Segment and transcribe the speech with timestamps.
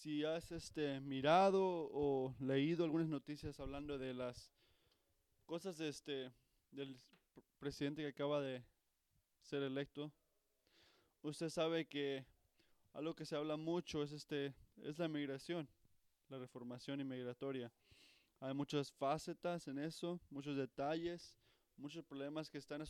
[0.00, 4.50] si has este, mirado o leído algunas noticias hablando de las
[5.44, 6.32] cosas este,
[6.70, 6.98] del
[7.58, 8.64] presidente que acaba de
[9.42, 10.10] ser electo,
[11.20, 12.24] usted sabe que
[12.94, 15.68] algo que se habla mucho es, este, es la migración,
[16.30, 17.70] la reformación inmigratoria.
[18.40, 21.36] Hay muchas facetas en eso, muchos detalles,
[21.76, 22.80] muchos problemas que están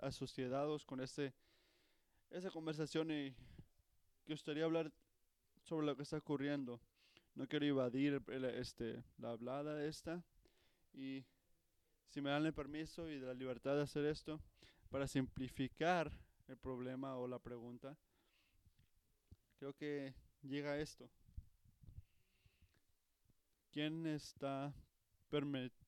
[0.00, 1.34] asociados con este,
[2.30, 3.34] esa conversación y
[4.24, 4.92] que gustaría hablar
[5.70, 6.80] sobre lo que está ocurriendo.
[7.36, 8.20] No quiero evadir
[8.56, 10.20] este, la hablada esta
[10.92, 11.24] y
[12.08, 14.40] si me dan el permiso y la libertad de hacer esto,
[14.90, 16.10] para simplificar
[16.48, 17.96] el problema o la pregunta,
[19.60, 21.08] creo que llega esto.
[23.70, 24.74] ¿Quién está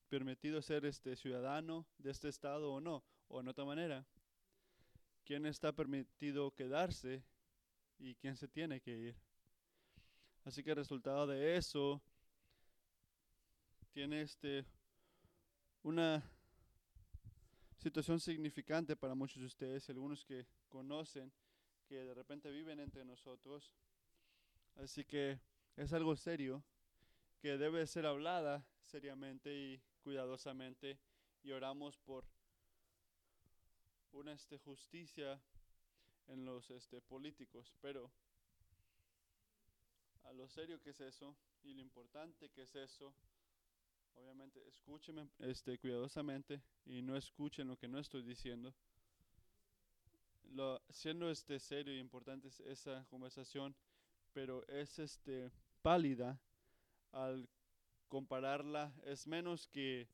[0.07, 3.03] permitido ser este ciudadano de este estado o no?
[3.27, 4.05] O en otra manera,
[5.25, 7.21] ¿quién está permitido quedarse
[7.99, 9.32] y quién se tiene que ir?
[10.45, 12.01] Así que el resultado de eso
[13.93, 14.65] tiene este
[15.83, 16.23] una
[17.77, 21.31] situación significante para muchos de ustedes, algunos que conocen,
[21.87, 23.73] que de repente viven entre nosotros.
[24.75, 25.39] Así que
[25.75, 26.63] es algo serio
[27.39, 30.97] que debe ser hablada seriamente y cuidadosamente
[31.43, 32.25] y oramos por
[34.11, 35.41] una este, justicia
[36.27, 38.11] en los este, políticos, pero
[40.23, 43.13] a lo serio que es eso y lo importante que es eso,
[44.15, 48.73] Obviamente, escúcheme este, cuidadosamente y no escuchen lo que no estoy diciendo.
[50.51, 53.75] Lo, siendo este serio y importante esa conversación,
[54.33, 56.39] pero es este pálida
[57.11, 57.49] al
[58.07, 60.07] compararla, es menos que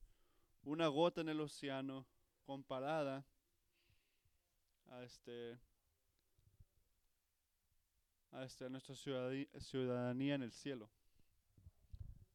[0.63, 2.05] una gota en el océano
[2.43, 3.25] comparada
[4.87, 5.59] a este
[8.43, 10.89] este, a nuestra ciudadanía en el cielo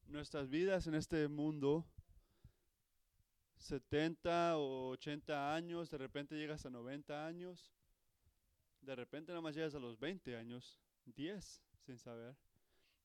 [0.07, 1.85] nuestras vidas en este mundo,
[3.59, 7.73] 70 o 80 años, de repente llegas a 90 años,
[8.81, 12.37] de repente nada más llegas a los 20 años, 10 sin saber,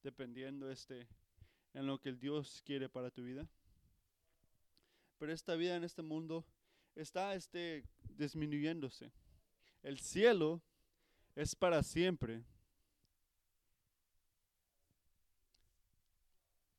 [0.03, 1.07] dependiendo este
[1.73, 3.47] en lo que el Dios quiere para tu vida.
[5.17, 6.45] Pero esta vida en este mundo
[6.95, 7.85] está este
[8.17, 9.11] disminuyéndose.
[9.83, 10.61] El cielo
[11.35, 12.43] es para siempre.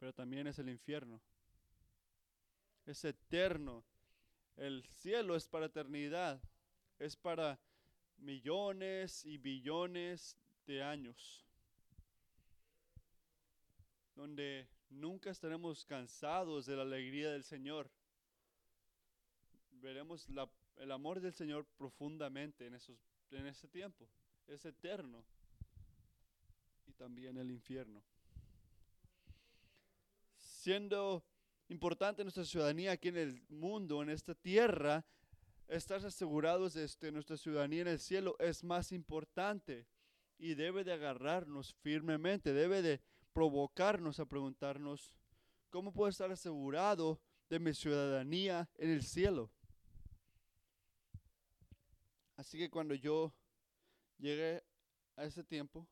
[0.00, 1.21] Pero también es el infierno.
[2.87, 3.84] Es eterno.
[4.56, 6.43] El cielo es para eternidad.
[6.99, 7.61] Es para
[8.16, 11.44] millones y billones de años.
[14.15, 17.91] Donde nunca estaremos cansados de la alegría del Señor.
[19.71, 20.27] Veremos
[20.77, 22.99] el amor del Señor profundamente en, esos,
[23.32, 24.09] en ese tiempo.
[24.47, 25.22] Es eterno.
[26.87, 28.03] Y también el infierno
[30.60, 31.25] siendo
[31.69, 35.06] importante nuestra ciudadanía aquí en el mundo, en esta tierra,
[35.69, 39.87] estar asegurados de este, nuestra ciudadanía en el cielo es más importante
[40.37, 43.00] y debe de agarrarnos firmemente, debe de
[43.32, 45.15] provocarnos a preguntarnos,
[45.70, 49.50] ¿cómo puedo estar asegurado de mi ciudadanía en el cielo?
[52.37, 53.32] Así que cuando yo
[54.19, 54.62] llegue
[55.16, 55.88] a ese tiempo,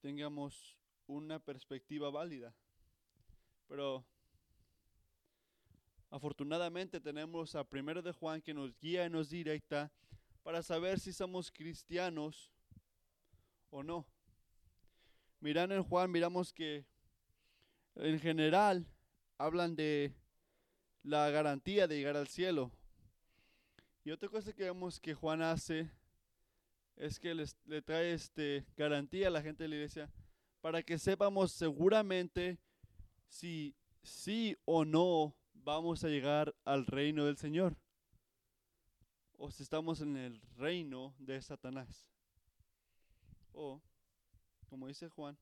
[0.00, 2.54] tengamos una perspectiva válida.
[3.70, 4.04] Pero
[6.10, 9.92] afortunadamente tenemos a Primero de Juan que nos guía y nos directa
[10.42, 12.50] para saber si somos cristianos
[13.70, 14.08] o no.
[15.38, 16.84] Mirando en Juan, miramos que
[17.94, 18.84] en general
[19.38, 20.16] hablan de
[21.04, 22.72] la garantía de llegar al cielo.
[24.02, 25.88] Y otra cosa que vemos que Juan hace
[26.96, 30.10] es que le trae este garantía a la gente de la iglesia
[30.60, 32.58] para que sepamos seguramente
[33.30, 37.76] si sí o no vamos a llegar al reino del Señor
[39.38, 42.10] o si estamos en el reino de Satanás.
[43.54, 43.80] O,
[44.66, 45.38] como dice Juan,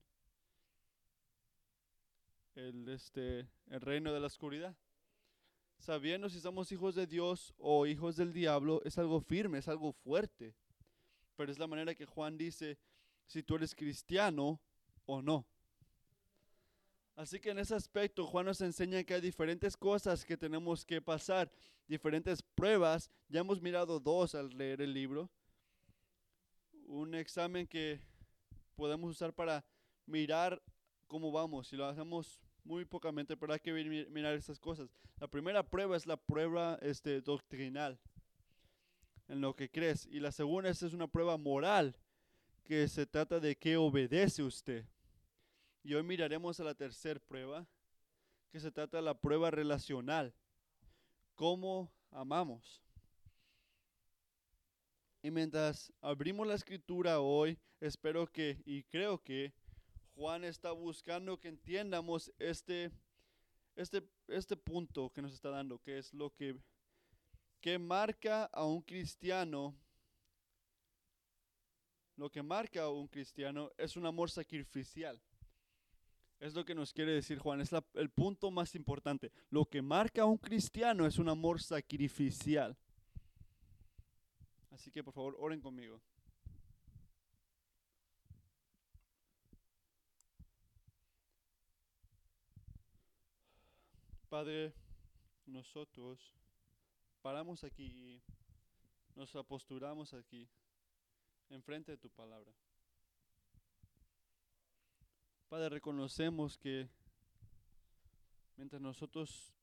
[2.55, 4.77] el, este, el reino de la oscuridad.
[5.79, 9.93] Sabiendo si somos hijos de Dios o hijos del diablo es algo firme, es algo
[9.93, 10.55] fuerte.
[11.37, 12.79] Pero es la manera que Juan dice
[13.27, 14.61] si tú eres cristiano
[15.07, 15.45] o no.
[17.19, 21.03] Así que en ese aspecto Juan nos enseña que hay diferentes cosas que tenemos que
[21.03, 21.51] pasar,
[21.89, 23.11] diferentes pruebas.
[23.29, 25.29] Ya hemos mirado dos al leer el libro.
[26.87, 28.01] Un examen que
[28.77, 29.65] podemos usar para
[30.07, 30.63] mirar
[31.09, 31.73] cómo vamos.
[31.73, 33.73] Y lo hacemos muy pocamente, pero hay que
[34.09, 34.89] mirar esas cosas.
[35.19, 37.99] La primera prueba es la prueba este, doctrinal,
[39.27, 40.07] en lo que crees.
[40.07, 41.97] Y la segunda es una prueba moral,
[42.63, 44.87] que se trata de que obedece usted.
[45.83, 47.67] Y hoy miraremos a la tercera prueba,
[48.51, 50.35] que se trata de la prueba relacional.
[51.35, 52.83] ¿Cómo amamos?
[55.23, 59.53] Y mientras abrimos la escritura hoy, espero que y creo que
[60.15, 62.91] Juan está buscando que entiendamos este,
[63.77, 66.57] este, este punto que nos está dando, que es lo que,
[67.61, 69.77] que marca a un cristiano.
[72.17, 75.21] Lo que marca a un cristiano es un amor sacrificial.
[76.41, 79.33] Es lo que nos quiere decir Juan, es el punto más importante.
[79.51, 82.77] Lo que marca a un cristiano es un amor sacrificial.
[84.71, 86.01] Así que por favor, oren conmigo.
[94.29, 94.75] Padre,
[95.47, 96.35] nosotros
[97.23, 98.23] paramos aquí y
[99.17, 100.47] nos aposturamos aquí,
[101.49, 102.53] enfrente de tu palabra.
[105.49, 106.91] Padre, reconocemos que
[108.57, 109.55] mientras nosotros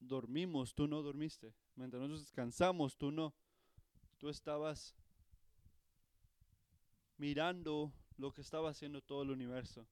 [0.00, 1.54] dormimos, tú no dormiste.
[1.74, 3.34] Mientras nosotros descansamos, tú no.
[4.16, 4.94] Tú estabas
[7.18, 9.86] mirando lo que estaba haciendo todo el universo.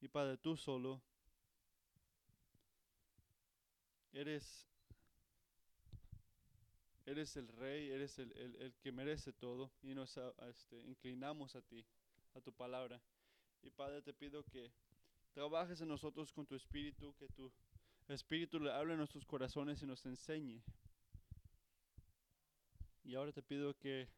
[0.00, 1.02] Y Padre, tú solo
[4.12, 4.68] eres,
[7.06, 10.16] eres el rey, eres el, el, que merece todo y nos
[10.48, 11.84] este, inclinamos a ti,
[12.34, 13.02] a tu palabra.
[13.62, 14.70] Y Padre, te pido que
[15.32, 17.52] trabajes en nosotros con tu espíritu, que tu
[18.08, 20.62] espíritu le hable a nuestros corazones y nos enseñe
[23.06, 24.08] y ahora te pido que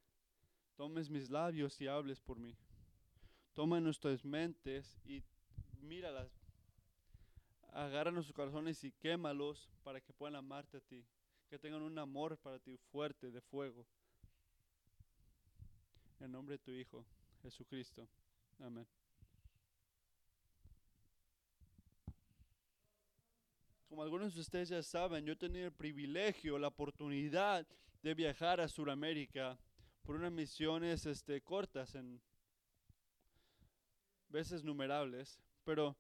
[0.75, 2.57] tomes mis labios y hables por mí.
[3.53, 5.23] Toma nuestras mentes y
[5.83, 6.33] míralas.
[7.73, 11.05] Agarra nuestros corazones y quémalos para que puedan amarte a ti.
[11.51, 13.87] Que tengan un amor para ti fuerte, de fuego.
[16.21, 17.05] En nombre de tu Hijo,
[17.43, 18.09] Jesucristo.
[18.59, 18.87] Amén.
[23.89, 27.67] Como algunos de ustedes ya saben, yo he tenido el privilegio, la oportunidad
[28.03, 29.59] de viajar a Sudamérica
[30.03, 32.21] por unas misiones este, cortas, en
[34.29, 35.97] veces numerables, pero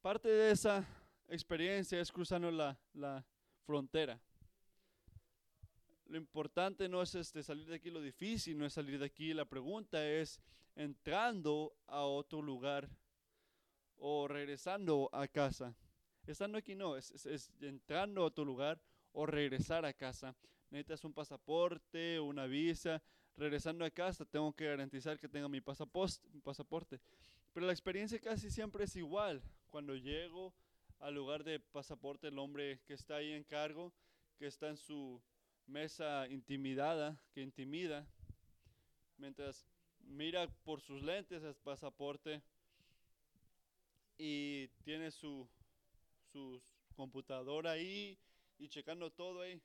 [0.00, 0.86] parte de esa
[1.28, 3.22] experiencia es cruzando la, la
[3.66, 4.18] frontera.
[6.06, 9.34] Lo importante no es este, salir de aquí, lo difícil no es salir de aquí,
[9.34, 10.40] la pregunta es
[10.74, 12.88] entrando a otro lugar
[13.96, 15.76] o regresando a casa.
[16.26, 18.80] Estando aquí no, es, entrando a otro lugar
[19.12, 20.34] o regresar a casa
[20.72, 23.02] necesitas un pasaporte, una visa.
[23.36, 27.00] Regresando a casa tengo que garantizar que tenga mi pasaporte.
[27.52, 29.42] Pero la experiencia casi siempre es igual.
[29.70, 30.54] Cuando llego
[30.98, 33.92] al lugar de pasaporte, el hombre que está ahí en cargo,
[34.38, 35.20] que está en su
[35.66, 38.06] mesa intimidada, que intimida,
[39.16, 39.66] mientras
[40.00, 42.42] mira por sus lentes el pasaporte
[44.18, 45.48] y tiene su,
[46.32, 46.60] su
[46.94, 48.18] computadora ahí
[48.58, 49.60] y checando todo ahí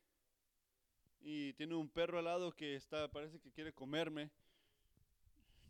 [1.21, 4.29] y tiene un perro al lado que está, parece que quiere comerme.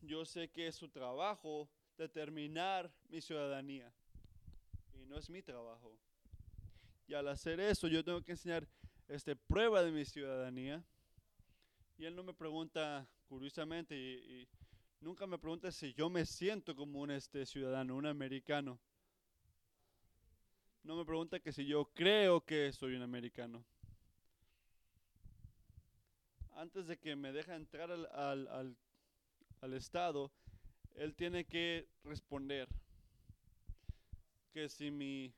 [0.02, 3.92] Yo sé que es su trabajo determinar mi ciudadanía
[4.94, 5.98] y no es mi trabajo.
[7.08, 8.68] Y al hacer eso yo tengo que enseñar
[9.08, 10.84] este, prueba de mi ciudadanía.
[11.98, 14.48] Y él no me pregunta curiosamente y,
[15.00, 18.80] nunca me pregunta si yo me siento como un este, ciudadano, un americano.
[20.88, 23.62] No me pregunta que si yo creo que soy un americano
[26.54, 28.78] antes de que me deje entrar al,
[29.60, 30.32] al, Estado,
[30.96, 32.70] él tiene que responder
[34.54, 35.34] que si mi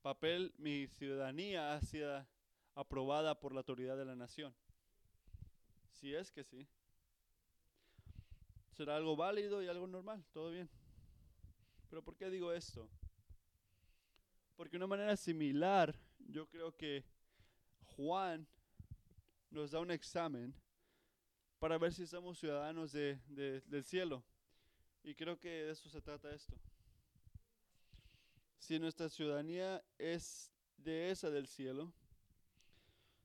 [0.00, 2.24] papel, mi ciudadanía ha sido
[2.76, 4.54] aprobada por la autoridad de la nación.
[5.90, 6.68] Si es que sí.
[8.76, 10.70] Será algo válido y algo normal, todo bien.
[11.90, 12.88] Pero ¿por qué digo esto?
[14.60, 17.02] Porque de una manera similar, yo creo que
[17.96, 18.46] Juan
[19.50, 20.54] nos da un examen
[21.58, 23.18] para ver si somos ciudadanos de,
[23.64, 24.22] del cielo.
[25.02, 26.54] Y creo que de eso se trata esto.
[28.58, 31.94] Si nuestra ciudadanía es de esa del cielo,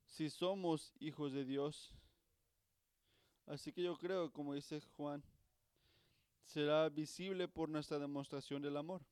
[0.05, 1.93] si somos hijos de Dios,
[3.45, 5.21] así que yo creo, como dice Juan,
[6.45, 9.05] será visible por nuestra demostración del amor.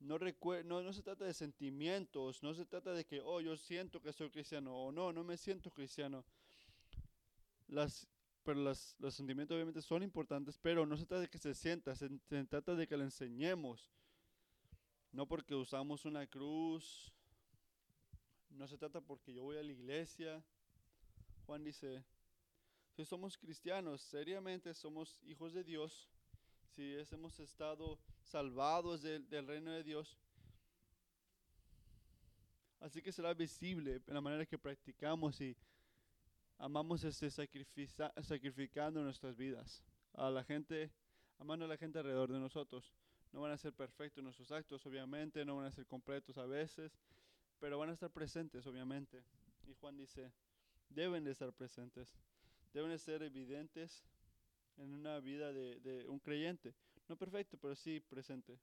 [0.00, 4.00] No, no, no, se trata de sentimientos, no se trata de que, oh, yo siento
[4.00, 6.24] que soy cristiano, o no, no me siento cristiano.
[7.66, 8.06] Las,
[8.44, 11.96] pero las, los sentimientos obviamente son importantes, pero no se trata de que se sienta,
[11.96, 13.90] se, se trata de que le enseñemos.
[15.10, 17.12] No porque usamos una cruz,
[18.50, 20.44] no se trata porque yo voy a la iglesia.
[21.46, 22.04] Juan dice,
[22.94, 26.08] si somos cristianos, seriamente somos hijos de Dios,
[26.70, 30.18] si hemos estado salvados del, del reino de Dios,
[32.80, 35.56] así que será visible en la manera que practicamos y
[36.58, 39.82] amamos este sacrifica- sacrificando nuestras vidas
[40.12, 40.90] a la gente,
[41.38, 42.92] amando a la gente alrededor de nosotros.
[43.32, 46.98] No van a ser perfectos nuestros actos, obviamente, no van a ser completos a veces,
[47.58, 49.22] pero van a estar presentes, obviamente.
[49.66, 50.32] Y Juan dice,
[50.88, 52.16] deben de estar presentes,
[52.72, 54.02] deben de ser evidentes
[54.76, 56.74] en una vida de, de un creyente.
[57.08, 58.60] No perfecto, pero sí presente.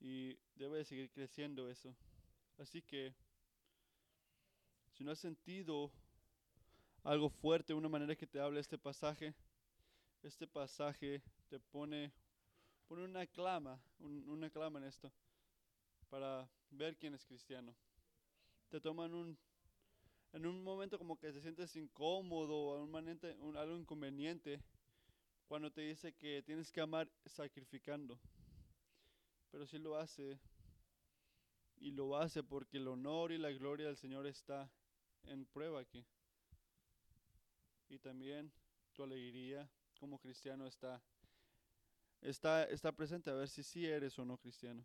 [0.00, 1.94] Y debe de seguir creciendo eso.
[2.58, 3.14] Así que,
[4.92, 5.90] si no has sentido
[7.04, 9.34] algo fuerte, una manera que te hable este pasaje,
[10.22, 12.12] este pasaje te pone,
[12.88, 15.12] pone una clama, un- una clama en esto,
[16.10, 17.74] para ver quién es cristiano.
[18.70, 19.38] Te toman un,
[20.32, 24.62] en un momento como que te sientes incómodo, un- algo inconveniente,
[25.46, 28.18] cuando te dice que tienes que amar sacrificando.
[29.50, 30.40] Pero si lo hace,
[31.76, 34.70] y lo hace porque el honor y la gloria del Señor está
[35.24, 36.04] en prueba aquí.
[37.88, 38.52] Y también
[38.94, 41.02] tu alegría como cristiano está,
[42.20, 44.84] está, está presente a ver si sí eres o no cristiano.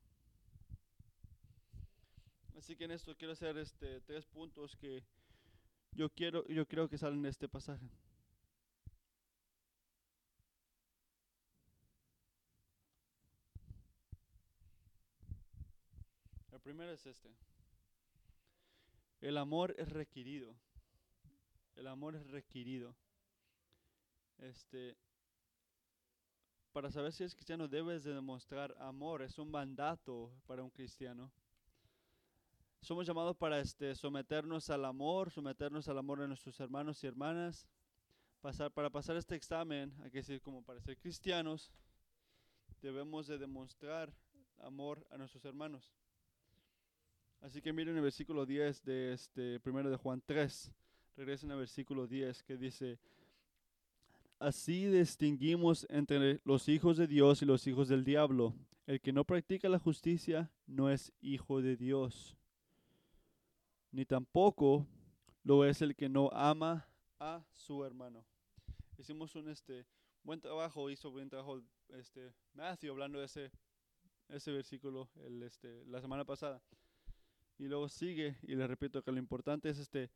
[2.57, 5.03] Así que en esto quiero hacer este, tres puntos que
[5.93, 7.89] yo quiero, yo creo que salen de este pasaje.
[16.69, 17.35] Primero es este.
[19.21, 20.55] El amor es requerido.
[21.75, 22.95] El amor es requerido.
[24.37, 24.95] Este,
[26.71, 29.23] para saber si eres cristiano debes de demostrar amor.
[29.23, 31.31] Es un mandato para un cristiano.
[32.81, 37.67] Somos llamados para este, someternos al amor, someternos al amor de nuestros hermanos y hermanas.
[38.41, 41.71] Pasar, para pasar este examen, hay que decir como para ser cristianos,
[42.79, 44.13] debemos de demostrar
[44.59, 45.95] amor a nuestros hermanos.
[47.41, 50.71] Así que miren el versículo 10 de este primero de Juan 3.
[51.15, 52.99] Regresen al versículo 10 que dice,
[54.39, 58.53] Así distinguimos entre los hijos de Dios y los hijos del diablo.
[58.87, 62.35] El que no practica la justicia no es hijo de Dios,
[63.91, 64.87] ni tampoco
[65.43, 66.87] lo es el que no ama
[67.19, 68.25] a su hermano.
[68.97, 69.85] Hicimos un este
[70.23, 73.51] buen trabajo, hizo buen trabajo este Matthew hablando de ese
[74.29, 76.61] ese versículo el este la semana pasada.
[77.59, 80.09] Y luego sigue y le repito que lo importante es este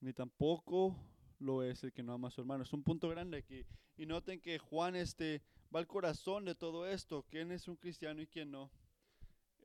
[0.00, 0.96] ni tampoco
[1.38, 2.64] lo es el que no ama a su hermano.
[2.64, 3.66] Es un punto grande aquí.
[3.98, 5.42] Y noten que Juan este
[5.74, 8.70] va al corazón de todo esto, quién es un cristiano y quién no.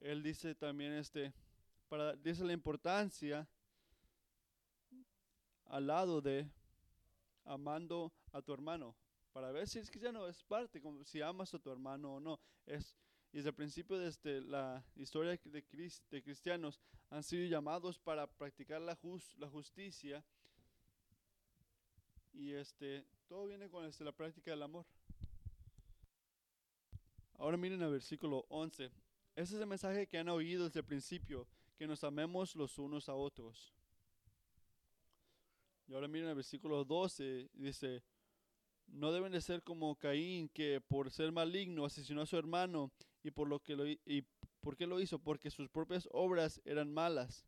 [0.01, 1.33] Él dice también este
[1.88, 3.47] para dice la importancia
[5.65, 6.50] al lado de
[7.45, 8.93] amando a tu hermano.
[9.31, 12.41] Para ver si es cristiano es parte, como si amas a tu hermano o no.
[12.65, 12.97] Es
[13.33, 15.63] y desde el principio de este, la historia de,
[16.11, 20.23] de cristianos han sido llamados para practicar la, jus- la justicia
[22.33, 24.85] y este todo viene con este, la práctica del amor.
[27.38, 28.91] Ahora miren el versículo 11.
[29.35, 31.47] Ese es el mensaje que han oído desde el principio,
[31.77, 33.73] que nos amemos los unos a otros.
[35.88, 38.03] Y ahora miren el versículo 12, dice,
[38.88, 42.91] no deben de ser como Caín, que por ser maligno asesinó a su hermano,
[43.24, 44.25] y por lo que lo, y
[44.60, 47.46] por qué lo hizo, porque sus propias obras eran malas.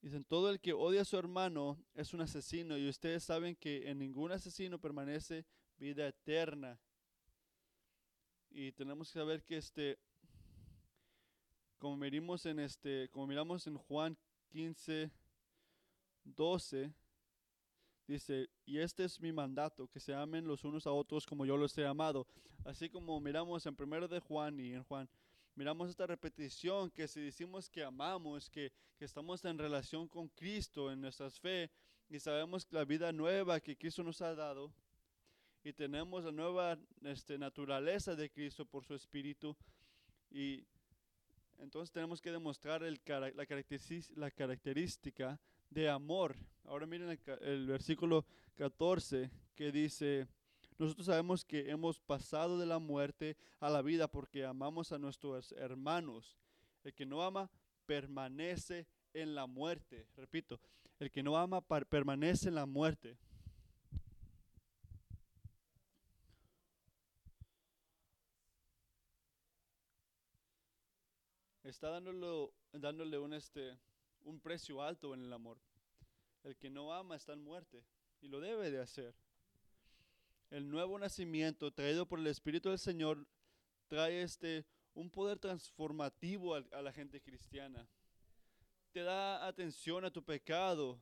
[0.00, 3.88] Dicen, todo el que odia a su hermano es un asesino, y ustedes saben que
[3.88, 5.46] en ningún asesino permanece
[5.78, 6.78] vida eterna.
[8.50, 9.98] Y tenemos que saber que este,
[11.78, 14.16] como miramos en este, como miramos en Juan
[14.50, 15.10] 15,
[16.24, 16.94] 12,
[18.06, 21.56] dice, y este es mi mandato, que se amen los unos a otros como yo
[21.56, 22.26] los he amado.
[22.64, 25.08] Así como miramos en primero de Juan y en Juan,
[25.54, 30.90] miramos esta repetición que si decimos que amamos, que, que estamos en relación con Cristo
[30.90, 31.70] en nuestra fe
[32.08, 34.72] y sabemos la vida nueva que Cristo nos ha dado
[35.62, 39.56] y tenemos la nueva este, naturaleza de Cristo por su Espíritu
[40.30, 40.64] y
[41.58, 45.40] entonces tenemos que demostrar el, la, caracteristi- la característica
[45.70, 46.36] de amor.
[46.64, 48.24] Ahora miren el, el versículo
[48.56, 50.26] 14 que dice,
[50.78, 55.52] nosotros sabemos que hemos pasado de la muerte a la vida porque amamos a nuestros
[55.52, 56.36] hermanos.
[56.82, 57.50] El que no ama
[57.86, 60.06] permanece en la muerte.
[60.16, 60.60] Repito,
[60.98, 63.16] el que no ama permanece en la muerte.
[71.62, 73.78] Está dándole, dándole un, este,
[74.24, 75.58] un precio alto en el amor.
[76.42, 77.84] El que no ama está en muerte
[78.20, 79.14] y lo debe de hacer.
[80.50, 83.26] El nuevo nacimiento traído por el Espíritu del Señor
[83.88, 87.88] trae este un poder transformativo a la gente cristiana.
[88.92, 91.00] Te da atención a tu pecado.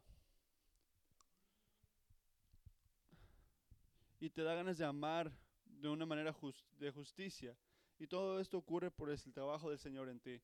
[4.18, 5.30] Y te da ganas de amar
[5.66, 6.34] de una manera
[6.78, 7.56] de justicia.
[7.98, 10.40] Y todo esto ocurre por el trabajo del Señor en ti.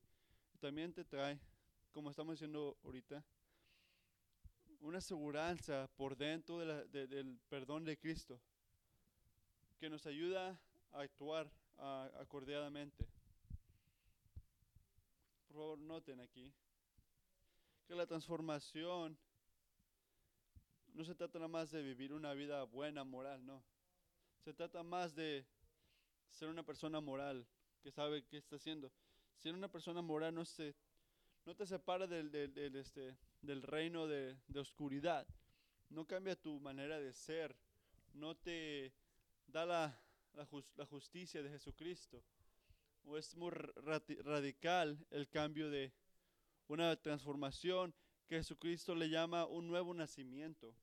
[0.60, 1.40] También te trae,
[1.92, 3.24] como estamos diciendo ahorita,
[4.80, 8.40] una aseguranza por dentro del perdón de Cristo
[9.78, 10.60] que nos ayuda
[10.92, 11.50] a actuar
[12.20, 13.06] acordeadamente.
[15.46, 16.52] Por favor, noten aquí
[17.86, 19.18] que la transformación
[20.92, 23.64] no se trata nada más de vivir una vida buena, moral, no.
[24.44, 25.46] Se trata más de
[26.30, 27.46] ser una persona moral
[27.80, 28.92] que sabe qué está haciendo.
[29.36, 30.74] Ser una persona moral no, se,
[31.44, 35.26] no te separa del, del, este, del reino de, de oscuridad.
[35.90, 37.56] No cambia tu manera de ser.
[38.12, 38.92] No te
[39.46, 39.98] da la,
[40.34, 42.22] la, justicia de Jesucristo.
[43.04, 45.92] O es muy radical el cambio de
[46.66, 47.94] una transformación
[48.26, 50.74] que Jesucristo le llama un nuevo nacimiento.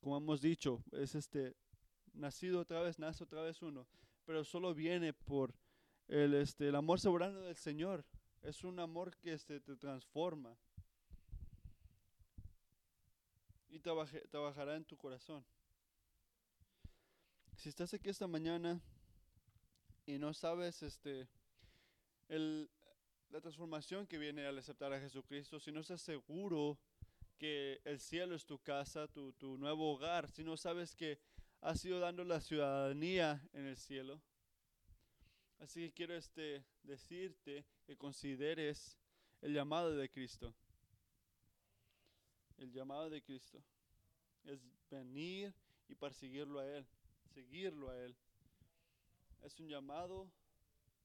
[0.00, 1.56] Como hemos dicho, es este
[2.12, 3.86] nacido otra vez, nace otra vez uno,
[4.26, 5.54] pero solo viene por
[6.08, 8.04] el, este, el amor soberano del Señor.
[8.42, 10.56] Es un amor que este, te transforma
[13.68, 15.44] y trabajará en tu corazón.
[17.56, 18.80] Si estás aquí esta mañana
[20.06, 21.28] y no sabes este,
[22.28, 22.70] el,
[23.30, 26.78] la transformación que viene al aceptar a Jesucristo, si no estás seguro
[27.36, 31.18] que el cielo es tu casa, tu, tu nuevo hogar, si no sabes que
[31.60, 34.22] has ido dando la ciudadanía en el cielo,
[35.58, 38.96] así que quiero este, decirte que consideres
[39.40, 40.54] el llamado de Cristo.
[42.58, 43.60] El llamado de Cristo
[44.44, 45.52] es venir
[45.88, 46.86] y perseguirlo a Él
[47.38, 48.16] seguirlo a Él.
[49.42, 50.28] Es un llamado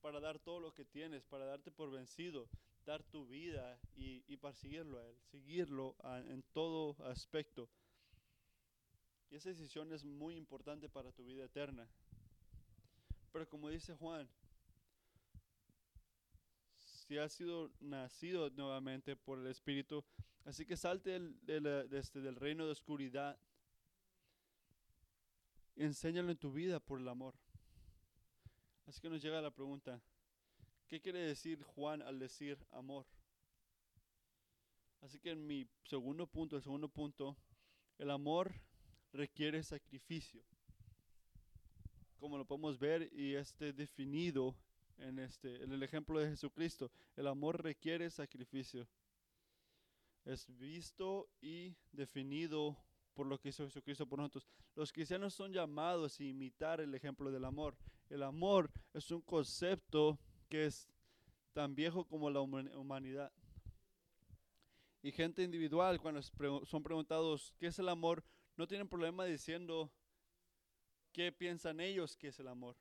[0.02, 2.50] para dar todo lo que tienes, para darte por vencido,
[2.86, 5.96] dar tu vida y, y perseguirlo a Él, seguirlo
[6.28, 7.70] en todo aspecto.
[9.30, 11.88] Y esa decisión es muy importante para tu vida eterna.
[13.32, 14.28] Pero como dice Juan,
[17.04, 20.04] si has sido nacido nuevamente por el Espíritu,
[20.46, 23.38] así que salte del, del, este, del reino de oscuridad
[25.76, 27.36] enséñalo en tu vida por el amor.
[28.86, 30.02] Así que nos llega la pregunta,
[30.88, 33.06] ¿qué quiere decir Juan al decir amor?
[35.02, 37.36] Así que en mi segundo punto, el segundo punto,
[37.98, 38.54] el amor
[39.12, 40.44] requiere sacrificio.
[42.20, 44.56] Como lo podemos ver y este definido
[44.98, 48.88] en este en el ejemplo de Jesucristo, el amor requiere sacrificio.
[50.26, 52.78] Es visto y definido
[53.14, 54.48] por lo que hizo Jesucristo por nosotros.
[54.76, 57.78] Los cristianos son llamados a imitar el ejemplo del amor.
[58.10, 60.18] El amor es un concepto
[60.50, 60.88] que es
[61.54, 63.32] tan viejo como la humanidad.
[65.02, 68.24] Y gente individual, cuando son preguntados qué es el amor,
[68.56, 69.92] no tienen problema diciendo
[71.12, 72.78] qué piensan ellos que es el amor.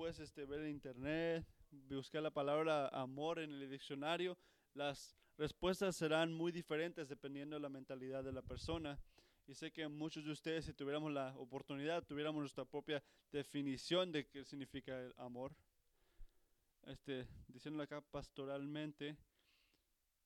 [0.00, 1.44] Puedes este, ver en internet,
[1.90, 4.38] buscar la palabra amor en el diccionario,
[4.72, 8.98] las respuestas serán muy diferentes dependiendo de la mentalidad de la persona.
[9.46, 14.26] Y sé que muchos de ustedes, si tuviéramos la oportunidad, tuviéramos nuestra propia definición de
[14.26, 15.54] qué significa el amor.
[16.86, 19.18] Este, diciéndolo acá pastoralmente,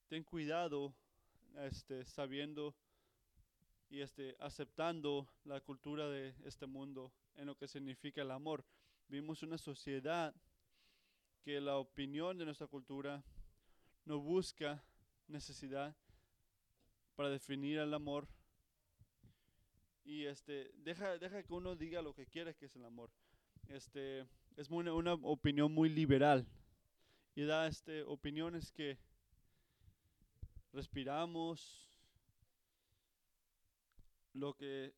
[0.07, 0.95] ten cuidado
[1.57, 2.73] este, sabiendo
[3.89, 8.63] y este, aceptando la cultura de este mundo en lo que significa el amor.
[9.07, 10.33] Vimos una sociedad
[11.43, 13.23] que la opinión de nuestra cultura
[14.05, 14.83] no busca
[15.27, 15.95] necesidad
[17.15, 18.27] para definir el amor.
[20.03, 23.11] Y este, deja, deja que uno diga lo que quiere que es el amor.
[23.67, 26.47] Este, es una, una opinión muy liberal.
[27.35, 28.97] Y da este, opiniones que
[30.73, 31.89] respiramos,
[34.33, 34.93] lo que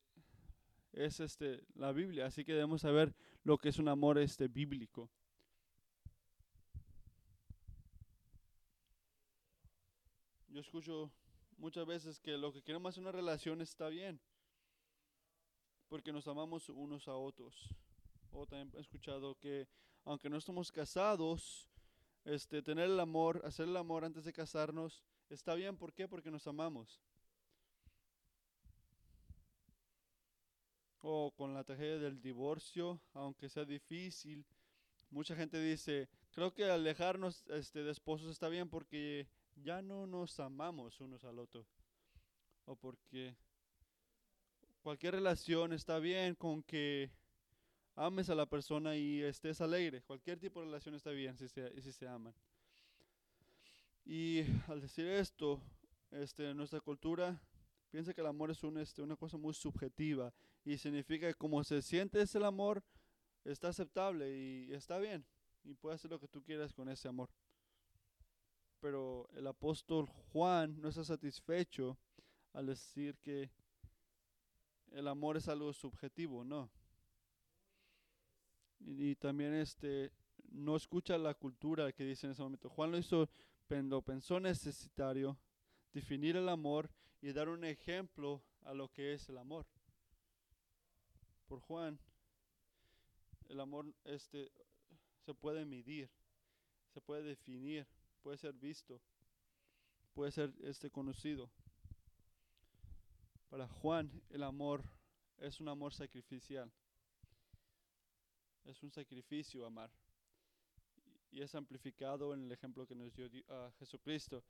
[0.92, 2.26] es este, la Biblia.
[2.26, 5.10] Así que debemos saber lo que es un amor este, bíblico.
[10.48, 11.12] Yo escucho
[11.56, 14.20] muchas veces que lo que queremos hacer una relación está bien,
[15.88, 17.74] porque nos amamos unos a otros.
[18.30, 19.68] O también he escuchado que
[20.04, 21.68] aunque no estamos casados,
[22.24, 25.76] este, tener el amor, hacer el amor antes de casarnos, está bien.
[25.76, 26.08] ¿Por qué?
[26.08, 27.00] Porque nos amamos.
[31.00, 34.44] O con la tragedia del divorcio, aunque sea difícil,
[35.10, 40.38] mucha gente dice, creo que alejarnos este, de esposos está bien porque ya no nos
[40.40, 41.66] amamos unos al otro.
[42.64, 43.36] O porque
[44.82, 47.10] cualquier relación está bien con que
[47.94, 50.02] ames a la persona y estés alegre.
[50.02, 52.34] Cualquier tipo de relación está bien si se, si se aman.
[54.04, 55.60] Y al decir esto,
[56.10, 57.40] este, nuestra cultura
[57.90, 60.32] piensa que el amor es un, este, una cosa muy subjetiva
[60.68, 62.84] y significa que como se siente ese amor,
[63.42, 65.24] está aceptable y está bien
[65.64, 67.30] y puedes hacer lo que tú quieras con ese amor.
[68.78, 71.98] Pero el apóstol Juan no está satisfecho
[72.52, 73.50] al decir que
[74.92, 76.70] el amor es algo subjetivo, no.
[78.80, 80.12] Y, también este
[80.50, 82.68] no escucha la cultura que dice en ese momento.
[82.68, 83.30] Juan lo hizo,
[83.70, 85.38] lo pensó necesitario
[85.94, 86.90] definir el amor
[87.22, 89.66] y dar un ejemplo a lo que es el amor.
[91.48, 91.98] Por Juan,
[93.48, 94.52] el amor este
[95.24, 96.10] se puede medir,
[96.92, 97.86] se puede definir,
[98.22, 99.00] puede ser visto,
[100.12, 101.50] puede ser este conocido.
[103.48, 104.84] Para Juan, el amor
[105.38, 106.70] es un amor sacrificial.
[108.64, 109.90] Es un sacrificio amar.
[111.30, 114.44] Y es amplificado en el ejemplo que nos dio a Jesucristo.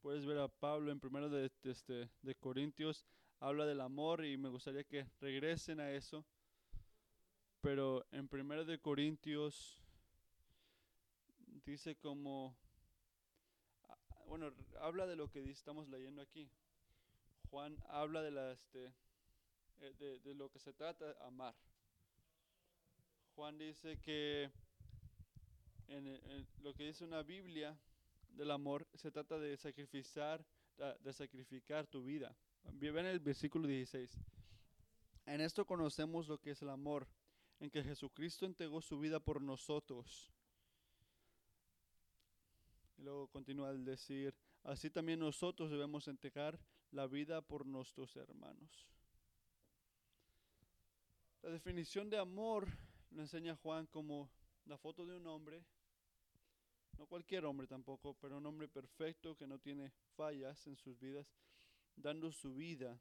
[0.00, 3.04] Puedes ver a Pablo en primero de, de, este, de Corintios,
[3.40, 6.24] habla del amor y me gustaría que regresen a eso.
[7.60, 9.80] Pero en primero de Corintios
[11.64, 12.56] dice como,
[14.26, 16.48] bueno, habla de lo que estamos leyendo aquí.
[17.50, 18.92] Juan habla de, la, este,
[19.80, 21.54] eh, de, lo que se trata amar.
[23.34, 24.50] Juan dice que
[25.88, 27.78] en, lo que dice una Biblia
[28.30, 30.44] del amor se trata de sacrificar,
[31.00, 32.36] de sacrificar tu vida.
[32.72, 34.10] Ven el versículo 16.
[35.26, 37.08] En esto conocemos lo que es el amor,
[37.58, 40.32] en que Jesucristo entregó su vida por nosotros.
[42.96, 46.58] Y luego continúa al decir, así también nosotros debemos entregar
[46.92, 48.86] la vida por nuestros hermanos.
[51.42, 52.68] La definición de amor
[53.10, 54.30] lo enseña Juan como
[54.64, 55.64] la foto de un hombre,
[56.98, 61.32] no cualquier hombre tampoco, pero un hombre perfecto que no tiene fallas en sus vidas,
[61.96, 62.98] dando su vida,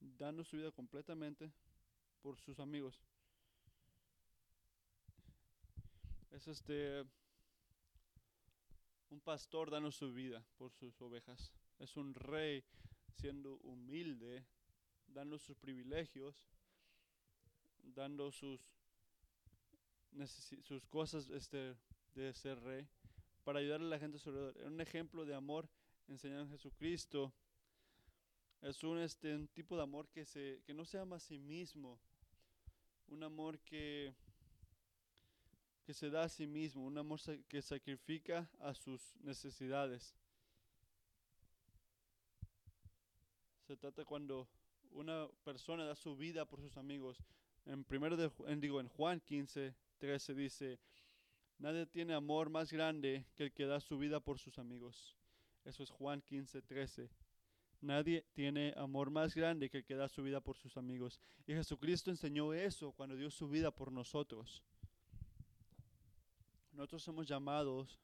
[0.00, 1.52] dando su vida completamente
[2.22, 3.00] por sus amigos.
[6.30, 7.04] Es este
[9.10, 11.52] un pastor dando su vida por sus ovejas.
[11.78, 12.64] Es un rey
[13.16, 14.44] siendo humilde,
[15.08, 16.48] dando sus privilegios,
[17.82, 18.60] dando sus,
[20.62, 21.76] sus cosas este,
[22.14, 22.86] de ser rey
[23.44, 24.56] para ayudar a la gente alrededor.
[24.58, 25.68] Es un ejemplo de amor
[26.10, 27.32] enseñado en Jesucristo.
[28.60, 31.38] Es un, este, un tipo de amor que, se, que no se ama a sí
[31.38, 31.98] mismo,
[33.08, 34.14] un amor que
[35.90, 37.18] que se da a sí mismo, un amor
[37.48, 40.14] que sacrifica a sus necesidades.
[43.66, 44.48] Se trata cuando
[44.92, 47.24] una persona da su vida por sus amigos.
[47.66, 50.78] En primero de, en, digo en Juan 15, 13 dice,
[51.58, 55.16] nadie tiene amor más grande que el que da su vida por sus amigos.
[55.64, 57.10] Eso es Juan 15, 13.
[57.82, 61.20] Nadie tiene amor más grande que el que da su vida por sus amigos.
[61.46, 64.62] Y Jesucristo enseñó eso cuando dio su vida por nosotros.
[66.72, 67.98] Nosotros somos llamados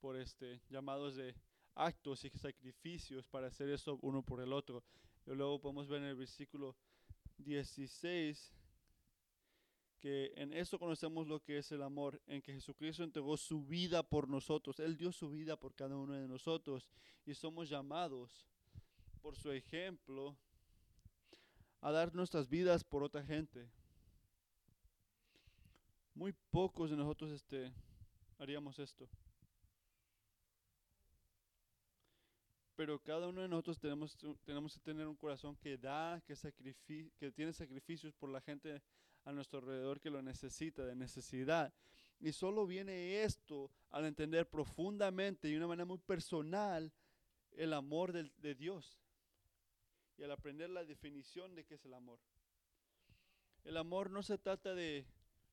[0.00, 1.34] por este, llamados de
[1.74, 4.82] actos y sacrificios para hacer eso uno por el otro.
[5.26, 6.76] Y luego podemos ver en el versículo
[7.38, 8.54] 16
[10.00, 14.02] que en esto conocemos lo que es el amor, en que Jesucristo entregó su vida
[14.02, 14.80] por nosotros.
[14.80, 16.88] Él dio su vida por cada uno de nosotros
[17.26, 18.48] y somos llamados
[19.20, 20.36] por su ejemplo
[21.82, 23.70] a dar nuestras vidas por otra gente.
[26.14, 27.72] Muy pocos de nosotros este,
[28.38, 29.08] haríamos esto.
[32.80, 36.34] Pero cada uno de nosotros tenemos, tenemos que tener un corazón que da, que,
[37.18, 38.80] que tiene sacrificios por la gente
[39.26, 41.74] a nuestro alrededor que lo necesita, de necesidad.
[42.20, 46.90] Y solo viene esto al entender profundamente y de una manera muy personal
[47.52, 48.98] el amor de, de Dios.
[50.16, 52.18] Y al aprender la definición de qué es el amor.
[53.62, 55.04] El amor no se trata de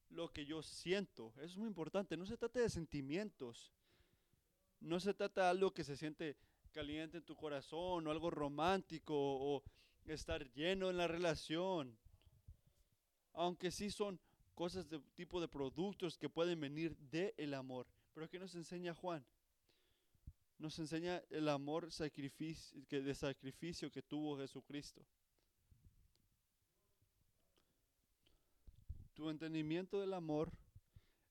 [0.07, 1.33] lo que yo siento.
[1.35, 2.15] Eso es muy importante.
[2.15, 3.73] No se trata de sentimientos.
[4.79, 6.37] No se trata de algo que se siente
[6.69, 9.63] caliente en tu corazón o algo romántico o
[10.05, 11.97] estar lleno en la relación.
[13.33, 14.19] Aunque sí son
[14.55, 17.87] cosas de tipo de productos que pueden venir del el amor.
[18.13, 19.25] Pero ¿qué nos enseña Juan?
[20.57, 25.05] Nos enseña el amor sacrificio, de sacrificio que tuvo Jesucristo.
[29.17, 30.51] tu entendimiento del amor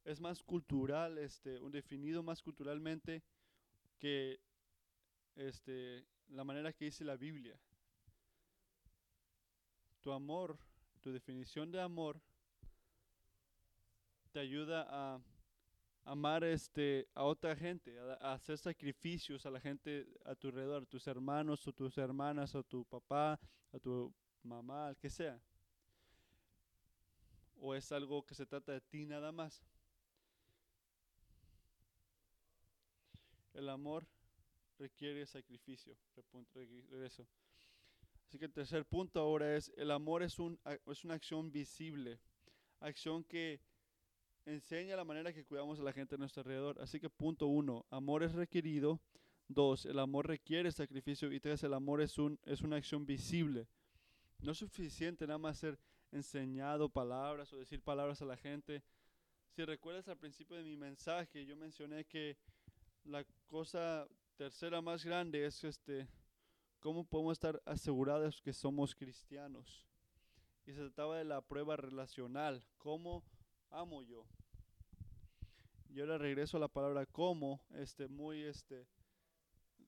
[0.05, 3.22] es más cultural, este, un definido más culturalmente
[4.01, 4.40] que
[5.37, 7.59] este, la manera que dice la Biblia.
[10.01, 10.57] tu amor,
[11.01, 12.20] tu definición de amor,
[14.31, 15.20] te ayuda a
[16.05, 20.87] amar este, a otra gente, a, hacer sacrificios a la gente a tu alrededor, a
[20.87, 23.40] tus hermanos o tus hermanas, a tu papá,
[23.72, 25.40] a tu mamá, al que sea.
[27.57, 29.61] O es algo que se trata de ti nada más.
[33.55, 34.07] El amor
[34.79, 35.97] requiere sacrificio.
[36.55, 37.27] Regreso.
[38.27, 42.19] Así que el tercer punto ahora es, el amor es, un, es una acción visible,
[42.81, 43.61] acción que
[44.45, 46.81] enseña la manera que cuidamos a la gente a nuestro alrededor.
[46.81, 49.01] Así que punto uno, amor es requerido.
[49.49, 51.33] Dos, el amor requiere sacrificio.
[51.33, 53.69] Y tres, el amor es, un, es una acción visible.
[54.41, 55.79] No es suficiente nada más ser
[56.11, 58.83] enseñado palabras o decir palabras a la gente.
[59.55, 62.37] Si recuerdas al principio de mi mensaje, yo mencioné que
[63.05, 66.07] la cosa tercera más grande es este
[66.81, 69.87] cómo podemos estar asegurados que somos cristianos.
[70.66, 73.25] Y se trataba de la prueba relacional, cómo
[73.70, 74.27] amo yo.
[75.88, 78.87] Y ahora regreso a la palabra cómo, este muy este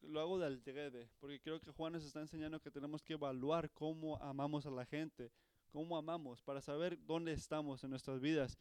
[0.02, 3.70] lo hago de altrede, porque creo que Juan nos está enseñando que tenemos que evaluar
[3.72, 5.32] cómo amamos a la gente,
[5.70, 8.58] cómo amamos, para saber dónde estamos en nuestras vidas.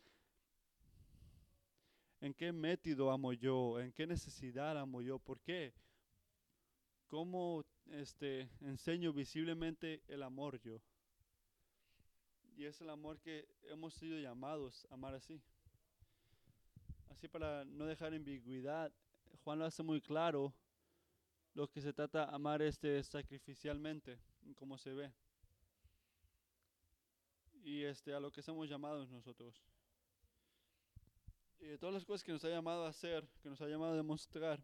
[2.19, 3.79] ¿En qué método amo yo?
[3.79, 5.19] ¿En qué necesidad amo yo?
[5.19, 5.73] ¿Por qué?
[7.07, 10.81] ¿Cómo este, enseño visiblemente el amor yo?
[12.55, 15.39] Y es el amor que hemos sido llamados a amar así.
[17.09, 18.91] Así para no dejar ambigüedad,
[19.43, 20.53] Juan lo hace muy claro
[21.53, 24.19] lo que se trata amar este sacrificialmente,
[24.55, 25.11] como se ve.
[27.63, 29.63] Y este a lo que somos llamados nosotros.
[31.59, 33.97] De todas las cosas que nos ha llamado a hacer, que nos ha llamado a
[33.97, 34.63] demostrar,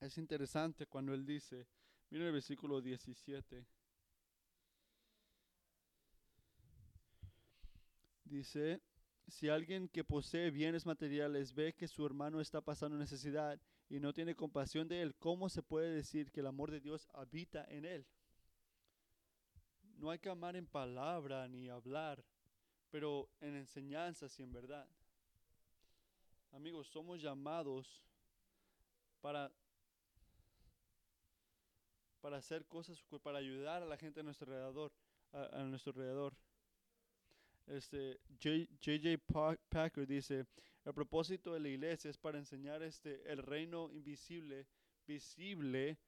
[0.00, 1.66] es interesante cuando él dice,
[2.10, 3.66] miren el versículo 17.
[8.24, 8.80] Dice,
[9.28, 14.12] si alguien que posee bienes materiales ve que su hermano está pasando necesidad y no
[14.12, 17.84] tiene compasión de él, ¿cómo se puede decir que el amor de Dios habita en
[17.84, 18.06] él?
[19.96, 22.24] No hay que amar en palabra ni hablar,
[22.90, 24.88] pero en enseñanzas y en verdad.
[26.52, 28.02] Amigos, somos llamados
[29.20, 29.50] para
[32.20, 34.92] para hacer cosas, para ayudar a la gente a nuestro alrededor,
[35.32, 36.36] a, nuestro alrededor.
[37.66, 39.18] Este, J.J.
[39.26, 40.46] Pa- Packer dice,
[40.84, 44.68] el propósito de la iglesia es para enseñar este, el reino invisible,
[45.04, 45.98] visible,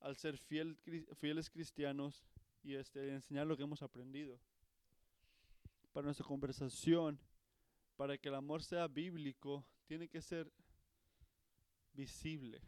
[0.00, 0.76] al ser fiel,
[1.18, 2.22] fieles cristianos
[2.62, 4.38] y este, enseñar lo que hemos aprendido.
[5.94, 7.18] Para nuestra conversación,
[8.02, 10.52] para que el amor sea bíblico, tiene que ser
[11.92, 12.60] visible.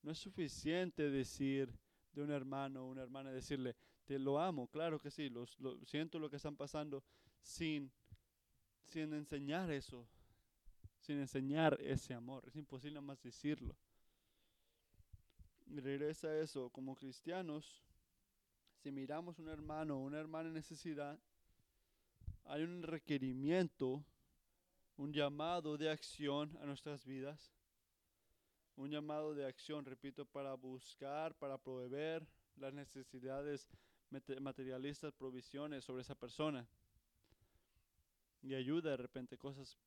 [0.00, 1.70] No es suficiente decir
[2.10, 5.44] de un hermano o una hermana, decirle, te lo amo, claro que sí, lo,
[5.84, 7.04] siento lo que están pasando,
[7.42, 7.92] sin,
[8.84, 10.08] sin enseñar eso,
[11.00, 12.42] sin enseñar ese amor.
[12.46, 13.76] Es imposible más decirlo.
[15.66, 17.84] Y regresa a eso, como cristianos,
[18.78, 21.20] si miramos un hermano o una hermana en necesidad,
[22.44, 24.04] hay un requerimiento,
[24.96, 27.54] un llamado de acción a nuestras vidas
[28.76, 32.26] un llamado de acción, repito, para buscar, para proveer
[32.56, 33.68] las necesidades
[34.10, 36.66] mate- materialistas, provisiones sobre esa persona.
[38.42, 39.78] Y ayuda de repente, cosas.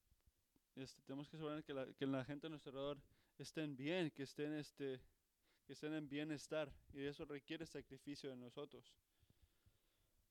[0.75, 2.97] Este, tenemos que asegurar que la, que la gente a nuestro alrededor
[3.37, 5.01] estén bien, que estén, este,
[5.65, 6.71] que estén en bienestar.
[6.93, 8.93] Y eso requiere sacrificio de nosotros.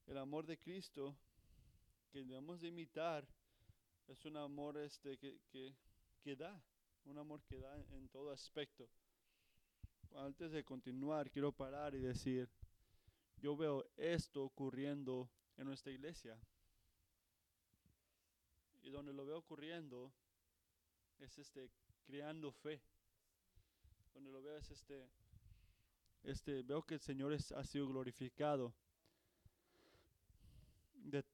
[0.06, 1.14] El amor de Cristo
[2.10, 3.26] que debemos de imitar
[4.06, 5.74] es un amor este, que, que,
[6.22, 6.62] que da
[7.06, 8.88] un amor que da en, todo aspecto.
[10.14, 12.48] Antes de continuar, quiero parar y decir,
[13.36, 16.38] yo veo esto ocurriendo en nuestra iglesia.
[18.82, 20.12] Y donde lo veo ocurriendo
[21.18, 21.70] es este
[22.04, 22.80] creando fe.
[24.14, 25.08] Donde lo veo es este
[26.22, 28.74] este veo que el Señor es- ha sido glorificado.
[30.94, 31.24] De-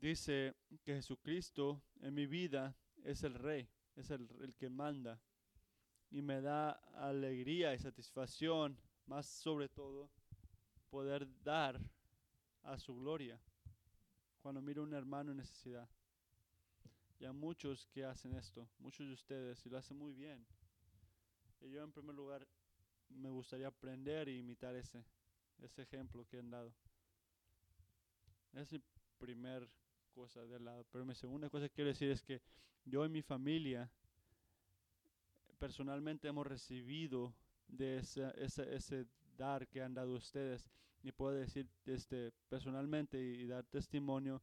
[0.00, 5.20] dice que Jesucristo en mi vida es el rey es el, el que manda
[6.10, 10.10] y me da alegría y satisfacción, más sobre todo,
[10.90, 11.80] poder dar
[12.62, 13.40] a su gloria
[14.40, 15.88] cuando miro a un hermano en necesidad.
[17.18, 20.44] Y a muchos que hacen esto, muchos de ustedes, y lo hacen muy bien.
[21.60, 22.48] Y yo en primer lugar
[23.10, 25.04] me gustaría aprender e imitar ese,
[25.58, 26.74] ese ejemplo que han dado.
[28.54, 28.80] Es mi
[29.18, 29.68] primer
[30.10, 30.84] cosa del lado.
[30.90, 32.40] Pero mi segunda cosa que quiero decir es que
[32.84, 33.90] yo y mi familia
[35.58, 37.34] personalmente hemos recibido
[37.68, 40.68] de esa, esa- ese dar que han dado ustedes.
[41.02, 44.42] Y puedo decir este, personalmente y, dar testimonio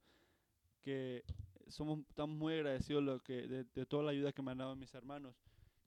[0.81, 1.23] que
[1.67, 4.93] somos, estamos muy agradecidos lo que, de, toda la ayuda que me han dado mis
[4.95, 5.35] hermanos,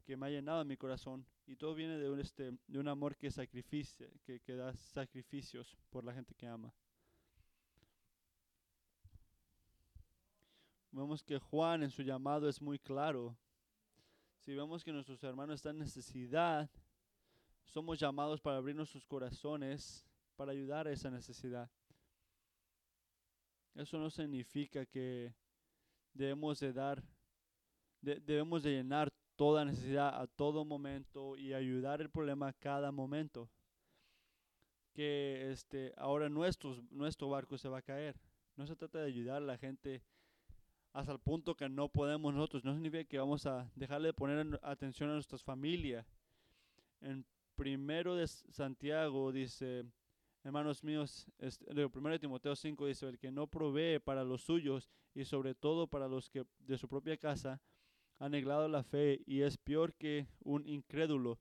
[0.04, 1.26] que me ha llenado mi corazón.
[1.46, 5.76] Y todo viene de un, este, de un amor que, sacrificia, que, que da sacrificios
[5.90, 6.72] por la gente que ama.
[10.92, 13.36] Vemos que Juan en su llamado es muy claro.
[14.38, 16.68] Si vemos que nuestros hermanos están en necesidad,
[17.64, 21.70] somos llamados para abrir nuestros corazones para ayudar a esa necesidad.
[23.74, 25.32] Eso no significa que
[26.12, 27.02] debemos de dar,
[28.00, 33.48] debemos de llenar toda necesidad a todo momento y ayudar el problema a cada momento.
[34.92, 38.20] Que este, ahora nuestros, nuestro barco se va a caer.
[38.56, 40.02] No se trata de ayudar a la gente
[40.92, 42.64] hasta el punto que no podemos nosotros.
[42.64, 46.06] No significa que vamos a dejarle de poner atención a nuestras familias.
[47.00, 47.24] En
[47.54, 49.84] primero de Santiago dice,
[50.44, 54.90] hermanos míos, el primero de Timoteo 5 dice, el que no provee para los suyos
[55.14, 57.60] y sobre todo para los que de su propia casa
[58.18, 61.38] han neglado la fe y es peor que un incrédulo.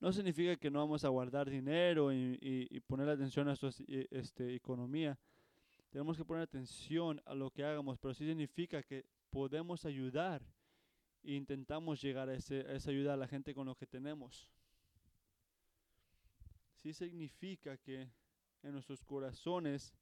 [0.00, 3.70] No significa que no vamos a guardar dinero y, y poner atención a nuestra
[4.10, 5.18] este, economía,
[5.90, 10.42] tenemos que poner atención a lo que hagamos, pero sí significa que podemos ayudar
[11.22, 14.48] e intentamos llegar a, esa ayuda a la gente con lo que tenemos.
[16.76, 18.08] Sí significa que
[18.62, 19.92] en nuestros corazones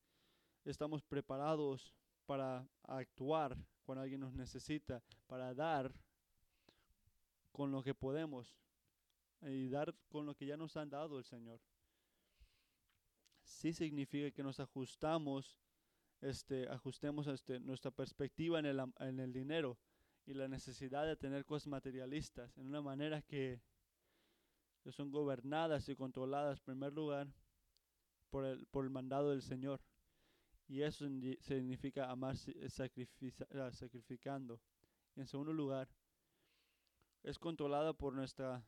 [0.64, 1.92] estamos preparados
[2.27, 5.92] para actuar cuando alguien nos necesita, para dar
[7.51, 8.55] con lo que podemos
[9.40, 11.61] y dar con lo que ya nos han dado el Señor.
[13.42, 15.57] Sí significa que nos ajustamos
[16.21, 19.79] este, ajustemos este, nuestra perspectiva en el, en el dinero
[20.27, 23.61] y la necesidad de tener cosas materialistas en una manera que,
[24.91, 27.29] son gobernadas y controladas, en primer lugar,
[28.31, 29.83] por el, por el mandado del Señor.
[30.67, 31.07] Y eso
[31.41, 32.69] significa amar eh,
[33.55, 34.63] ah, sacrificando.
[35.15, 35.91] En segundo lugar,
[37.23, 38.67] es controlada por nuestra,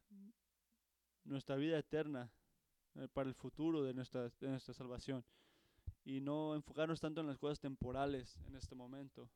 [1.25, 2.31] nuestra vida eterna,
[2.97, 5.25] eh, para el futuro de nuestra, de nuestra salvación
[6.05, 9.29] y no enfocarnos tanto en las cosas temporales en este momento.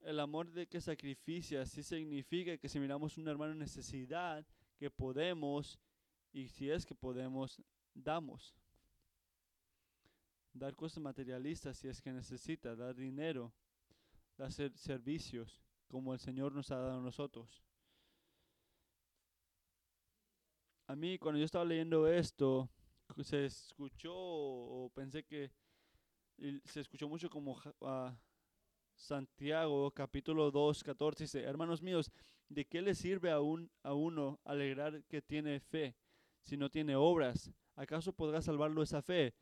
[0.00, 4.46] El amor de que sacrificia sí significa que si miramos un hermano en necesidad,
[4.78, 5.78] que podemos,
[6.32, 7.62] y si es que podemos,
[7.94, 8.54] damos.
[10.52, 13.52] Dar cosas materialistas si es que necesita, dar dinero,
[14.36, 17.62] dar servicios como el Señor nos ha dado a nosotros.
[20.86, 22.68] A mí cuando yo estaba leyendo esto,
[23.24, 25.50] se escuchó o pensé que
[26.64, 28.16] se escuchó mucho como a
[28.94, 32.10] Santiago capítulo 2, 14 dice, hermanos míos,
[32.48, 35.96] ¿de qué le sirve a, un, a uno alegrar que tiene fe
[36.42, 37.50] si no tiene obras?
[37.76, 39.34] ¿Acaso podrá salvarlo esa fe?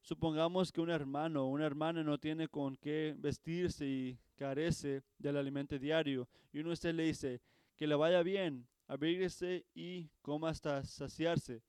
[0.00, 5.36] Supongamos que un hermano o una hermana no tiene con qué vestirse y carece del
[5.36, 7.40] alimento diario y uno usted le dice
[7.76, 11.62] que le vaya bien, abríguese y coma hasta saciarse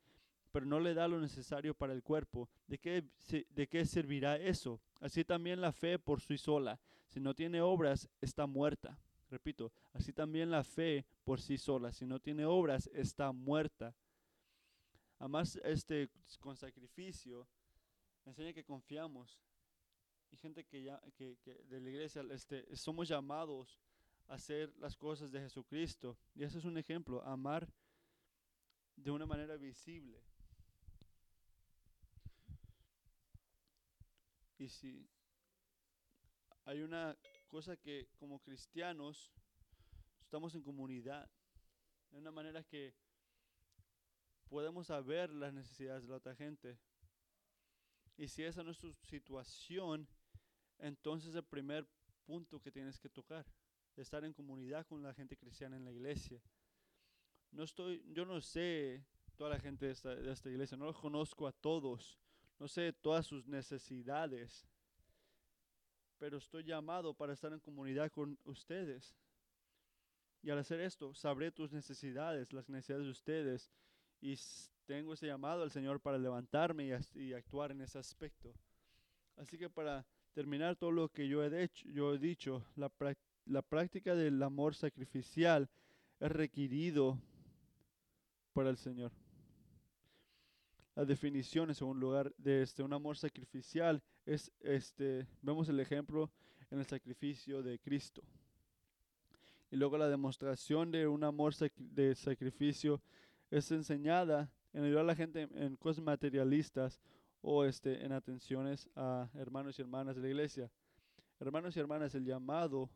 [0.56, 3.04] pero no le da lo necesario para el cuerpo, ¿de qué,
[3.50, 4.80] ¿de qué servirá eso?
[5.02, 8.98] Así también la fe por sí sola, si no tiene obras, está muerta.
[9.30, 13.94] Repito, así también la fe por sí sola, si no tiene obras, está muerta.
[15.20, 17.46] Además, este, con sacrificio,
[18.24, 19.38] enseña que confiamos.
[20.32, 23.78] Y gente que ya, que, de la iglesia, este, somos llamados
[24.30, 26.18] a hacer las cosas de Jesucristo.
[26.34, 27.68] Y ese es un ejemplo, amar
[28.96, 30.24] de una manera visible.
[34.58, 35.08] Y si
[36.66, 39.32] hay una cosa que como cristianos
[40.22, 41.30] estamos en comunidad,
[42.12, 42.96] de una manera que
[44.50, 46.80] podemos saber las necesidades de la otra gente.
[48.18, 50.08] Y si esa no es tu situación,
[50.80, 51.88] entonces el primer
[52.26, 53.46] punto que tienes que tocar,
[53.96, 56.42] estar en comunidad con la gente cristiana en la iglesia.
[57.52, 59.06] No estoy, yo no sé
[59.36, 62.18] toda la gente de esta, de esta iglesia, no los conozco a todos,
[62.60, 64.68] no sé todas sus necesidades,
[66.18, 69.16] pero estoy llamado para estar en comunidad con ustedes.
[70.42, 73.72] Y al hacer esto, sabré tus necesidades, las necesidades de ustedes,
[74.22, 74.36] y
[74.86, 78.54] tengo ese llamado al Señor para levantarme y, actuar en ese aspecto.
[79.36, 82.92] Así que para terminar todo lo que yo he, hecho, yo he dicho, la,
[83.46, 85.70] la práctica del amor sacrificial
[86.20, 87.20] es requerido
[88.54, 89.12] para el Señor
[90.96, 96.32] la definición en segundo lugar de este un amor sacrificial es este vemos el ejemplo
[96.72, 98.24] en el sacrificio de Cristo
[99.72, 103.02] y luego la demostración de un amor de sacrificio
[103.52, 107.00] es enseñada en ayudar a la gente en, en cosas materialistas
[107.48, 110.72] o este, en atenciones a hermanos y hermanas de la iglesia.
[111.40, 112.90] Hermanos y hermanas, el llamado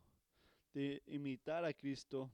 [0.74, 2.28] de imitar a Cristo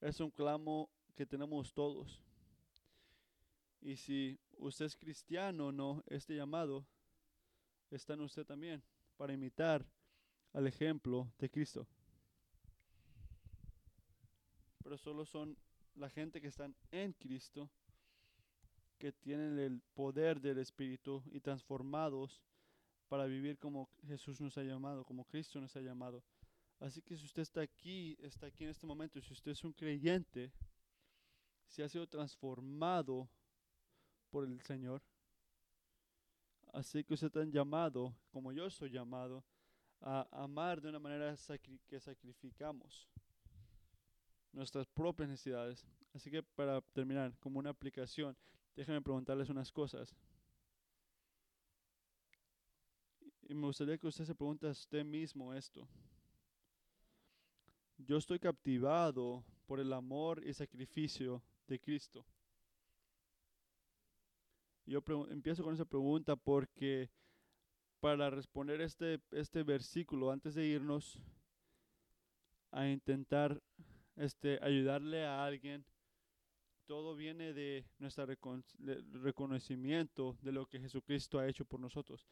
[0.00, 2.25] es un clamo que tenemos todos.
[3.80, 6.86] Y si usted es cristiano o no, este llamado
[7.90, 8.82] está en usted también
[9.16, 9.86] para imitar
[10.52, 11.86] al ejemplo de Cristo.
[14.82, 15.56] Pero solo son
[15.94, 17.70] la gente que están en Cristo
[18.98, 22.42] que tienen el poder del Espíritu y transformados
[23.08, 26.24] para vivir como Jesús nos ha llamado, como Cristo nos ha llamado.
[26.80, 29.72] Así que si usted está aquí, está aquí en este momento, si usted es un
[29.72, 30.52] creyente,
[31.68, 33.28] si ha sido transformado
[34.30, 35.02] por el Señor,
[36.72, 39.44] así que usted está llamado, como yo soy llamado,
[40.00, 41.34] a amar de una manera
[41.86, 43.08] que sacrificamos
[44.52, 45.86] nuestras propias necesidades.
[46.14, 48.36] Así que para terminar, como una aplicación,
[48.74, 50.14] déjenme preguntarles unas cosas.
[53.48, 55.86] Y me gustaría que usted se pregunte a usted mismo esto.
[57.98, 62.24] Yo estoy captivado por el amor y sacrificio de Cristo.
[64.86, 67.10] Yo empiezo con esa pregunta porque
[68.00, 71.18] para responder este, este versículo, antes de irnos
[72.70, 73.60] a intentar
[74.16, 75.84] este, ayudarle a alguien,
[76.86, 78.26] todo viene de nuestro
[79.12, 82.26] reconocimiento de lo que Jesucristo ha hecho por nosotros.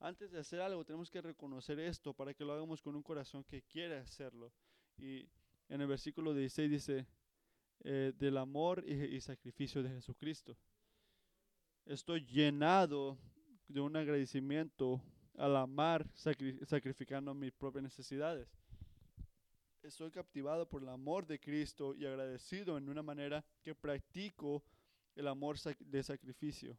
[0.00, 3.44] Antes de hacer algo, tenemos que reconocer esto para que lo hagamos con un corazón
[3.44, 4.52] que quiere hacerlo.
[4.96, 5.28] Y
[5.68, 7.06] en el versículo 16 dice,
[7.84, 10.56] eh, del amor y, sacrificio de Jesucristo.
[11.88, 13.18] Estoy llenado
[13.66, 15.02] de un agradecimiento
[15.36, 18.48] al amar sacrificando mis propias necesidades
[19.88, 24.62] estoy captivado por el amor de Cristo y agradecido en una manera que practico
[25.14, 26.78] el amor de sacrificio,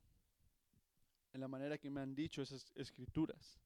[1.34, 3.60] en la manera que me han dicho esas escrituras.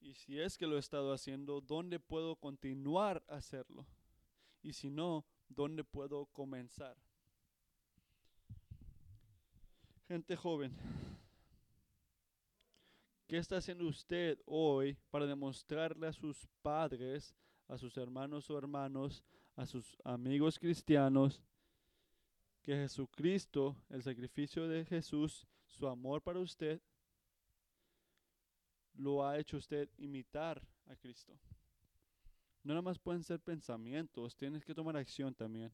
[0.00, 3.86] Y si es que lo he estado haciendo, ¿dónde puedo continuar a hacerlo?
[4.62, 6.96] Y si no, ¿dónde puedo comenzar?
[10.10, 10.76] Gente joven,
[13.28, 17.32] ¿Qué está haciendo usted hoy para demostrarle a sus padres,
[17.68, 19.22] a sus hermanos o hermanos,
[19.54, 21.40] a sus amigos cristianos,
[22.60, 26.80] que Jesucristo, el sacrificio de Jesús, su amor para usted,
[28.94, 31.38] lo ha hecho usted imitar a Cristo?
[32.64, 35.72] No nada más pueden ser pensamientos, tienes que tomar acción también.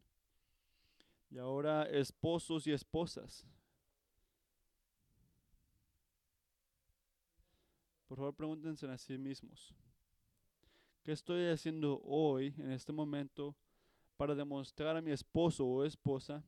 [1.30, 3.46] Y ahora esposos y esposas,
[8.06, 9.74] Por favor, pregúntense a sí mismos.
[11.02, 13.56] ¿Qué estoy haciendo hoy, en este momento,
[14.16, 16.44] para demostrar a mi esposo o esposa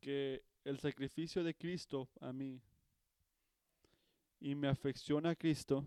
[0.00, 2.60] que el sacrificio de Cristo a mí
[4.40, 5.86] y mi afección a Cristo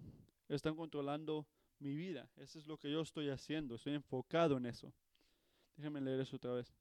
[0.49, 1.47] están controlando
[1.79, 2.29] mi vida?
[2.35, 3.75] Eso es lo que yo estoy haciendo.
[3.75, 4.93] Estoy enfocado en eso.
[5.75, 6.71] Déjenme leer eso otra vez.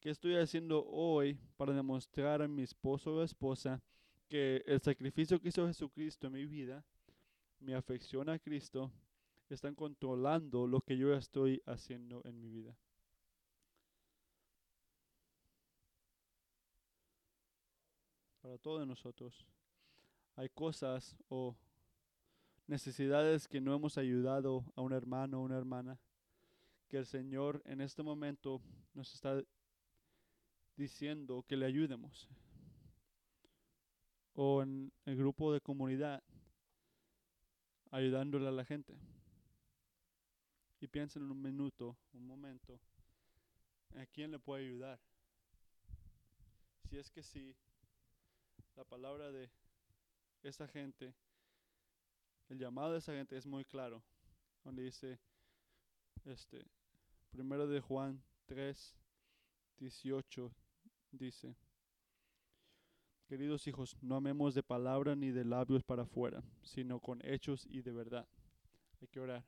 [0.00, 3.82] ¿Qué estoy haciendo hoy para demostrar a mi esposo o esposa
[4.28, 6.84] que el sacrificio que hizo Jesucristo en mi vida,
[7.60, 8.92] mi afección a Cristo,
[9.48, 12.76] están controlando lo que yo estoy haciendo en mi vida.
[18.40, 19.46] Para todos nosotros
[20.36, 21.56] hay cosas o
[22.66, 25.98] necesidades que no hemos ayudado a un hermano o una hermana,
[26.88, 28.60] que el Señor en este momento
[28.92, 29.42] nos está
[30.76, 32.28] diciendo que le ayudemos
[34.34, 36.22] o en el grupo de comunidad
[37.90, 38.96] ayudándole a la gente.
[40.80, 42.80] Y piensen en un minuto, un momento,
[43.96, 45.00] ¿a quién le puede ayudar?
[46.88, 47.56] Si es que sí,
[48.74, 49.50] la palabra de
[50.42, 51.14] esa gente,
[52.48, 54.02] el llamado de esa gente es muy claro,
[54.64, 55.18] donde dice,
[56.24, 56.66] este,
[57.30, 58.96] primero de Juan 3,
[59.78, 60.52] 18,
[61.12, 61.56] dice,
[63.34, 67.82] Queridos hijos, no amemos de palabra ni de labios para afuera, sino con hechos y
[67.82, 68.28] de verdad.
[69.00, 69.44] Hay que orar.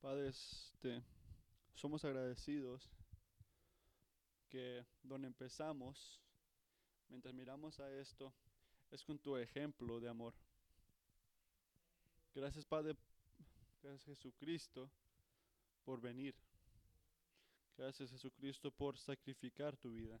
[0.00, 1.00] Padres, este,
[1.74, 2.90] somos agradecidos
[4.48, 6.20] que donde empezamos,
[7.08, 8.34] mientras miramos a esto,
[8.90, 10.34] es con tu ejemplo de amor.
[12.34, 12.96] Gracias Padre,
[13.80, 14.90] gracias Jesucristo
[15.84, 16.34] por venir.
[17.76, 20.18] Gracias Jesucristo por sacrificar tu vida.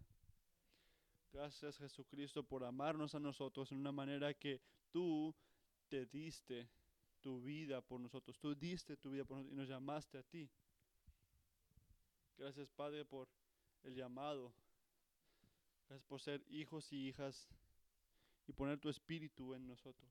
[1.32, 5.34] Gracias Jesucristo por amarnos a nosotros en una manera que tú
[5.88, 6.68] te diste
[7.20, 8.38] tu vida por nosotros.
[8.38, 10.48] Tú diste tu vida por nosotros y nos llamaste a ti.
[12.36, 13.28] Gracias, Padre, por
[13.84, 14.52] el llamado.
[15.88, 17.48] Gracias por ser hijos y hijas
[18.46, 20.10] y poner tu espíritu en nosotros.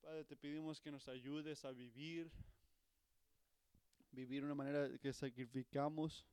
[0.00, 2.30] Padre, te pedimos que nos ayudes a vivir,
[4.16, 6.26] vivir una manera que sacrificamos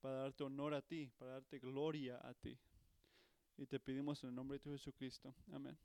[0.00, 2.58] para darte honor a ti, para darte gloria a ti.
[3.58, 5.34] Y te pedimos en el nombre de Jesucristo.
[5.52, 5.76] Amén.